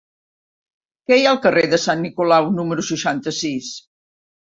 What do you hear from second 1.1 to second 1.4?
hi ha